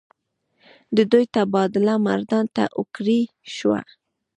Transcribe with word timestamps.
د 0.95 0.97
دوي 1.11 1.25
تبادله 1.35 1.95
مردان 2.07 2.45
ته 2.55 2.63
اوکړے 2.79 3.19
شوه۔ 3.55 3.81